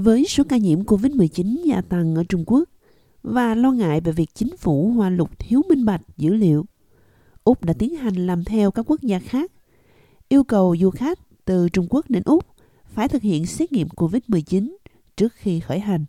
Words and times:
Với 0.00 0.24
số 0.24 0.44
ca 0.48 0.56
nhiễm 0.56 0.82
COVID-19 0.82 1.64
gia 1.64 1.80
tăng 1.80 2.14
ở 2.14 2.24
Trung 2.28 2.44
Quốc 2.46 2.68
và 3.22 3.54
lo 3.54 3.72
ngại 3.72 4.00
về 4.00 4.12
việc 4.12 4.34
chính 4.34 4.56
phủ 4.56 4.90
hoa 4.90 5.10
lục 5.10 5.38
thiếu 5.38 5.62
minh 5.68 5.84
bạch 5.84 6.00
dữ 6.16 6.34
liệu, 6.34 6.66
Úc 7.44 7.64
đã 7.64 7.72
tiến 7.72 7.94
hành 7.94 8.14
làm 8.26 8.44
theo 8.44 8.70
các 8.70 8.90
quốc 8.90 9.00
gia 9.00 9.18
khác, 9.18 9.52
yêu 10.28 10.44
cầu 10.44 10.76
du 10.80 10.90
khách 10.90 11.18
từ 11.44 11.68
Trung 11.68 11.86
Quốc 11.90 12.10
đến 12.10 12.22
Úc 12.26 12.44
phải 12.84 13.08
thực 13.08 13.22
hiện 13.22 13.46
xét 13.46 13.72
nghiệm 13.72 13.88
COVID-19 13.88 14.76
trước 15.16 15.32
khi 15.34 15.60
khởi 15.60 15.78
hành. 15.80 16.04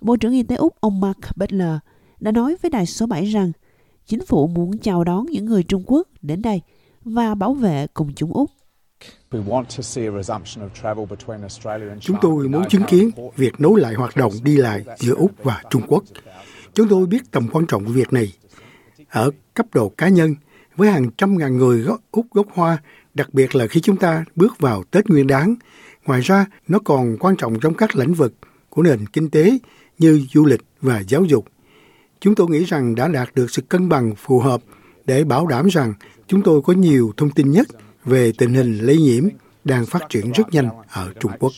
Bộ 0.00 0.16
trưởng 0.16 0.32
Y 0.32 0.42
tế 0.42 0.56
Úc 0.56 0.80
ông 0.80 1.00
Mark 1.00 1.18
Butler 1.36 1.78
đã 2.20 2.32
nói 2.32 2.56
với 2.62 2.70
đài 2.70 2.86
số 2.86 3.06
7 3.06 3.24
rằng 3.24 3.52
chính 4.06 4.26
phủ 4.26 4.46
muốn 4.46 4.78
chào 4.78 5.04
đón 5.04 5.26
những 5.26 5.44
người 5.44 5.62
Trung 5.62 5.82
Quốc 5.86 6.08
đến 6.22 6.42
đây 6.42 6.60
và 7.04 7.34
bảo 7.34 7.54
vệ 7.54 7.86
cùng 7.94 8.12
chúng 8.14 8.32
Úc. 8.32 8.50
Chúng 12.00 12.16
tôi 12.20 12.48
muốn 12.48 12.68
chứng 12.68 12.82
kiến 12.88 13.10
việc 13.36 13.60
nối 13.60 13.80
lại 13.80 13.94
hoạt 13.94 14.16
động 14.16 14.32
đi 14.42 14.56
lại 14.56 14.84
giữa 14.98 15.14
Úc 15.14 15.30
và 15.42 15.62
Trung 15.70 15.82
Quốc. 15.88 16.04
Chúng 16.74 16.88
tôi 16.88 17.06
biết 17.06 17.30
tầm 17.30 17.48
quan 17.52 17.66
trọng 17.66 17.84
của 17.84 17.92
việc 17.92 18.12
này. 18.12 18.32
Ở 19.08 19.30
cấp 19.54 19.66
độ 19.74 19.88
cá 19.88 20.08
nhân, 20.08 20.34
với 20.76 20.90
hàng 20.90 21.10
trăm 21.10 21.38
ngàn 21.38 21.56
người 21.56 21.82
gốc 21.82 22.00
Úc 22.10 22.26
gốc 22.32 22.46
Hoa, 22.54 22.78
đặc 23.14 23.34
biệt 23.34 23.54
là 23.54 23.66
khi 23.66 23.80
chúng 23.80 23.96
ta 23.96 24.24
bước 24.36 24.58
vào 24.58 24.84
Tết 24.90 25.08
Nguyên 25.08 25.26
đáng. 25.26 25.54
Ngoài 26.06 26.20
ra, 26.20 26.46
nó 26.68 26.78
còn 26.84 27.16
quan 27.20 27.36
trọng 27.36 27.60
trong 27.60 27.74
các 27.74 27.96
lĩnh 27.96 28.14
vực 28.14 28.34
của 28.68 28.82
nền 28.82 29.06
kinh 29.06 29.30
tế 29.30 29.58
như 29.98 30.26
du 30.32 30.44
lịch 30.44 30.60
và 30.80 31.02
giáo 31.08 31.24
dục. 31.24 31.44
Chúng 32.20 32.34
tôi 32.34 32.48
nghĩ 32.50 32.64
rằng 32.64 32.94
đã 32.94 33.08
đạt 33.08 33.34
được 33.34 33.50
sự 33.50 33.62
cân 33.62 33.88
bằng 33.88 34.14
phù 34.16 34.40
hợp 34.40 34.60
để 35.04 35.24
bảo 35.24 35.46
đảm 35.46 35.68
rằng 35.68 35.94
chúng 36.26 36.42
tôi 36.42 36.62
có 36.62 36.72
nhiều 36.72 37.12
thông 37.16 37.30
tin 37.30 37.50
nhất 37.50 37.66
về 38.04 38.32
tình 38.38 38.54
hình 38.54 38.78
lây 38.78 38.96
nhiễm 38.96 39.28
đang 39.64 39.86
phát 39.86 40.02
triển 40.08 40.32
rất 40.32 40.44
nhanh 40.52 40.68
ở 40.88 41.12
Trung 41.20 41.32
Quốc. 41.38 41.52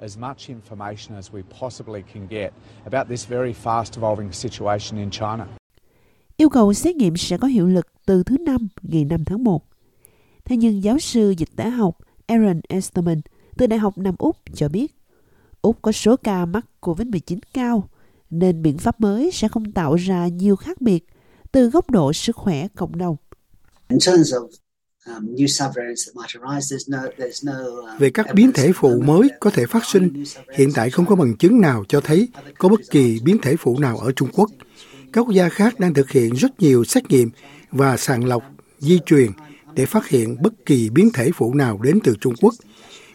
as 0.00 0.18
much 0.18 0.48
information 0.48 1.16
as 1.16 1.30
we 1.30 1.42
possibly 1.60 2.02
can 2.14 2.26
get 2.28 2.52
about 2.84 3.08
this 3.08 3.28
very 3.28 3.54
fast 3.64 3.96
evolving 3.96 4.32
situation 4.32 4.98
in 4.98 5.10
China. 5.10 5.46
Yêu 6.36 6.48
cầu 6.48 6.72
xét 6.72 6.96
nghiệm 6.96 7.16
sẽ 7.16 7.38
có 7.38 7.48
hiệu 7.48 7.66
lực 7.66 7.86
từ 8.06 8.22
thứ 8.22 8.36
Năm 8.38 8.68
ngày 8.82 9.04
5 9.04 9.24
tháng 9.24 9.44
1. 9.44 9.64
Thế 10.44 10.56
nhưng 10.56 10.82
giáo 10.82 10.98
sư 10.98 11.34
dịch 11.38 11.48
tễ 11.56 11.68
học 11.68 11.98
Aaron 12.26 12.60
Esterman 12.68 13.20
từ 13.58 13.66
Đại 13.66 13.78
học 13.78 13.98
Nam 13.98 14.14
Úc 14.18 14.36
cho 14.54 14.68
biết, 14.68 14.94
Úc 15.62 15.82
có 15.82 15.92
số 15.92 16.16
ca 16.16 16.44
mắc 16.44 16.66
COVID-19 16.80 17.38
cao, 17.54 17.88
nên 18.30 18.62
biện 18.62 18.78
pháp 18.78 19.00
mới 19.00 19.30
sẽ 19.30 19.48
không 19.48 19.72
tạo 19.72 19.94
ra 19.94 20.28
nhiều 20.28 20.56
khác 20.56 20.80
biệt 20.80 21.06
từ 21.52 21.70
góc 21.70 21.90
độ 21.90 22.12
sức 22.12 22.36
khỏe 22.36 22.68
cộng 22.68 22.98
đồng. 22.98 23.16
Um, 23.88 23.98
Về 27.98 28.10
các 28.10 28.26
biến 28.34 28.52
thể 28.52 28.72
phụ 28.74 29.00
mới 29.00 29.28
có 29.40 29.50
thể 29.50 29.66
phát 29.66 29.84
sinh, 29.84 30.24
hiện 30.54 30.72
tại 30.74 30.90
không 30.90 31.06
có 31.06 31.16
bằng 31.16 31.36
chứng 31.36 31.60
nào 31.60 31.84
cho 31.88 32.00
thấy 32.00 32.28
có 32.58 32.68
bất 32.68 32.80
kỳ 32.90 33.20
biến 33.24 33.38
thể 33.42 33.56
phụ 33.56 33.78
nào 33.78 33.98
ở 33.98 34.12
Trung 34.12 34.28
Quốc. 34.32 34.50
Các 35.12 35.20
quốc 35.20 35.32
gia 35.32 35.48
khác 35.48 35.80
đang 35.80 35.94
thực 35.94 36.10
hiện 36.10 36.34
rất 36.34 36.60
nhiều 36.60 36.84
xét 36.84 37.10
nghiệm 37.10 37.30
và 37.70 37.96
sàng 37.96 38.24
lọc 38.24 38.42
di 38.78 38.98
truyền 39.06 39.30
để 39.74 39.86
phát 39.86 40.08
hiện 40.08 40.42
bất 40.42 40.66
kỳ 40.66 40.90
biến 40.90 41.10
thể 41.14 41.30
phụ 41.34 41.54
nào 41.54 41.80
đến 41.82 41.98
từ 42.04 42.14
Trung 42.20 42.34
Quốc. 42.40 42.54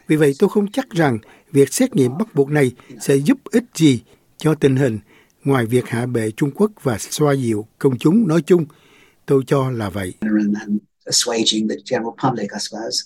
Vì 0.07 0.15
vậy 0.15 0.33
tôi 0.39 0.49
không 0.49 0.71
chắc 0.71 0.89
rằng 0.89 1.17
việc 1.51 1.73
xét 1.73 1.95
nghiệm 1.95 2.17
bắt 2.17 2.35
buộc 2.35 2.49
này 2.49 2.71
sẽ 3.01 3.15
giúp 3.15 3.37
ích 3.51 3.63
gì 3.75 4.01
cho 4.37 4.55
tình 4.55 4.75
hình 4.75 4.99
ngoài 5.43 5.65
việc 5.65 5.87
hạ 5.87 6.05
bệ 6.05 6.31
Trung 6.31 6.51
Quốc 6.55 6.71
và 6.83 6.97
xoa 6.99 7.33
dịu 7.33 7.65
công 7.79 7.97
chúng 7.97 8.27
nói 8.27 8.41
chung. 8.41 8.65
Tôi 9.25 9.43
cho 9.47 9.71
là 9.71 9.89
vậy 9.89 10.13
assuaging 11.11 11.69
the 11.69 11.75
general 11.91 12.13
public, 12.23 12.51
I 12.51 12.59
suppose. 12.59 13.03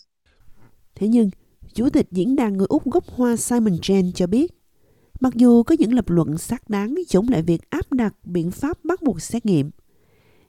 Thế 0.96 1.08
nhưng, 1.08 1.30
Chủ 1.74 1.90
tịch 1.90 2.08
Diễn 2.12 2.36
đàn 2.36 2.58
người 2.58 2.68
Úc 2.70 2.92
gốc 2.92 3.04
Hoa 3.08 3.36
Simon 3.36 3.78
Chen 3.82 4.12
cho 4.12 4.28
biết, 4.28 4.52
mặc 5.20 5.34
dù 5.36 5.64
có 5.64 5.76
những 5.80 5.94
lập 5.94 6.10
luận 6.10 6.38
xác 6.38 6.70
đáng 6.70 6.96
chống 7.08 7.30
lại 7.30 7.42
việc 7.42 7.70
áp 7.70 7.94
đặt 7.94 8.14
biện 8.24 8.52
pháp 8.52 8.86
bắt 8.86 9.02
buộc 9.02 9.22
xét 9.22 9.46
nghiệm, 9.46 9.72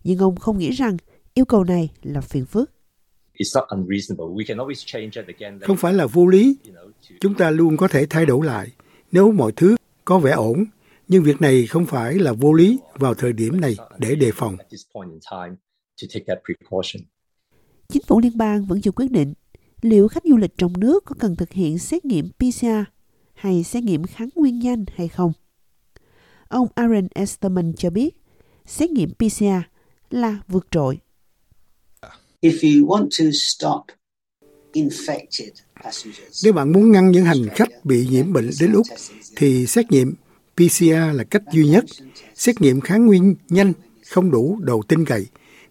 nhưng 0.04 0.18
ông 0.18 0.36
không 0.36 0.58
nghĩ 0.58 0.70
rằng 0.70 0.96
yêu 1.34 1.44
cầu 1.44 1.64
này 1.64 1.90
là 2.02 2.20
phiền 2.20 2.44
phức. 2.46 2.70
Không 5.60 5.76
phải 5.76 5.94
là 5.94 6.06
vô 6.06 6.26
lý. 6.26 6.56
Chúng 7.20 7.34
ta 7.34 7.50
luôn 7.50 7.76
có 7.76 7.88
thể 7.88 8.06
thay 8.10 8.26
đổi 8.26 8.46
lại 8.46 8.68
nếu 9.12 9.32
mọi 9.32 9.52
thứ 9.52 9.76
có 10.04 10.18
vẻ 10.18 10.30
ổn, 10.30 10.64
nhưng 11.08 11.22
việc 11.22 11.40
này 11.40 11.66
không 11.66 11.86
phải 11.86 12.14
là 12.14 12.32
vô 12.32 12.52
lý 12.52 12.78
vào 12.94 13.14
thời 13.14 13.32
điểm 13.32 13.60
này 13.60 13.76
để 13.98 14.14
đề 14.14 14.30
phòng 14.34 14.56
chính 17.88 18.02
phủ 18.06 18.20
liên 18.20 18.36
bang 18.36 18.64
vẫn 18.64 18.80
chưa 18.80 18.90
quyết 18.90 19.10
định 19.10 19.34
liệu 19.82 20.08
khách 20.08 20.24
du 20.24 20.36
lịch 20.36 20.58
trong 20.58 20.72
nước 20.80 21.04
có 21.04 21.14
cần 21.18 21.36
thực 21.36 21.52
hiện 21.52 21.78
xét 21.78 22.04
nghiệm 22.04 22.28
PCR 22.28 22.66
hay 23.34 23.64
xét 23.64 23.84
nghiệm 23.84 24.04
kháng 24.04 24.28
nguyên 24.34 24.58
nhanh 24.58 24.84
hay 24.94 25.08
không. 25.08 25.32
Ông 26.48 26.68
Aaron 26.74 27.08
Esterman 27.14 27.72
cho 27.76 27.90
biết 27.90 28.16
xét 28.66 28.90
nghiệm 28.90 29.10
PCR 29.10 29.44
là 30.10 30.38
vượt 30.48 30.66
trội. 30.70 30.98
Nếu 36.44 36.52
bạn 36.52 36.72
muốn 36.72 36.92
ngăn 36.92 37.10
những 37.10 37.24
hành 37.24 37.48
khách 37.54 37.84
bị 37.84 38.06
nhiễm 38.10 38.32
bệnh 38.32 38.50
đến 38.60 38.72
Úc, 38.72 38.86
thì 39.36 39.66
xét 39.66 39.90
nghiệm 39.90 40.14
PCR 40.54 41.14
là 41.14 41.24
cách 41.30 41.42
duy 41.52 41.68
nhất. 41.68 41.84
Xét 42.34 42.60
nghiệm 42.60 42.80
kháng 42.80 43.06
nguyên 43.06 43.34
nhanh 43.48 43.72
không 44.06 44.30
đủ 44.30 44.58
đầu 44.62 44.82
tin 44.88 45.04
cậy. 45.04 45.26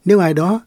Nếu 0.06 0.20
ai 0.20 0.34
đó 0.34 0.62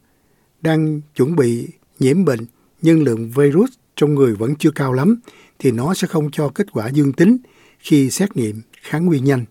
đang 0.61 1.01
chuẩn 1.15 1.35
bị 1.35 1.67
nhiễm 1.99 2.25
bệnh, 2.25 2.45
nhưng 2.81 3.03
lượng 3.03 3.29
virus 3.29 3.69
trong 3.95 4.15
người 4.15 4.35
vẫn 4.35 4.55
chưa 4.59 4.71
cao 4.71 4.93
lắm, 4.93 5.19
thì 5.59 5.71
nó 5.71 5.93
sẽ 5.93 6.07
không 6.07 6.31
cho 6.31 6.49
kết 6.55 6.71
quả 6.71 6.87
dương 6.87 7.13
tính 7.13 7.37
khi 7.79 8.09
xét 8.09 8.37
nghiệm 8.37 8.61
kháng 8.81 9.05
nguyên 9.05 9.23
nhanh. 9.23 9.45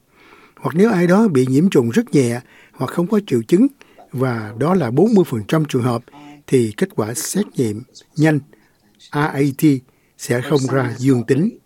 Hoặc 0.57 0.75
nếu 0.75 0.91
ai 0.91 1.07
đó 1.07 1.29
bị 1.29 1.47
nhiễm 1.47 1.71
trùng 1.71 1.91
rất 1.91 2.15
nhẹ 2.15 2.41
hoặc 2.73 2.91
không 2.91 3.07
có 3.07 3.21
triệu 3.27 3.43
chứng 3.43 3.67
và 4.13 4.55
đó 4.59 4.75
là 4.75 4.91
40% 4.91 5.65
trường 5.69 5.83
hợp, 5.83 6.05
thì 6.47 6.73
kết 6.77 6.89
quả 6.97 7.15
xét 7.15 7.47
nghiệm 7.57 7.83
nhanh 8.17 8.41
RAT 9.13 9.65
sẽ 10.19 10.41
không 10.41 10.61
ra 10.71 10.95
dương 10.99 11.23
tính. 11.27 11.59